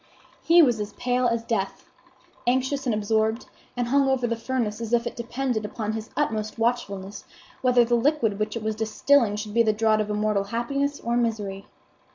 He 0.41 0.63
was 0.63 0.93
pale 0.93 1.27
as 1.27 1.43
death, 1.43 1.85
anxious 2.47 2.87
and 2.87 2.95
absorbed, 2.95 3.45
and 3.77 3.87
hung 3.89 4.09
over 4.09 4.25
the 4.25 4.35
furnace 4.35 4.81
as 4.81 4.93
if 4.93 5.05
it 5.05 5.15
depended 5.15 5.63
upon 5.63 5.93
his 5.93 6.09
utmost 6.17 6.57
watchfulness 6.57 7.23
whether 7.61 7.85
the 7.85 7.93
liquid 7.93 8.39
which 8.39 8.57
it 8.57 8.63
was 8.63 8.75
distilling 8.75 9.35
should 9.35 9.53
be 9.53 9.61
the 9.61 9.73
draught 9.73 10.01
of 10.01 10.09
immortal 10.09 10.45
happiness 10.45 10.99
or 10.99 11.17
misery. 11.17 11.67